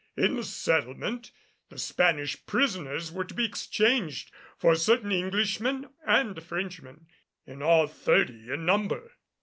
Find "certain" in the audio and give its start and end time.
4.75-5.11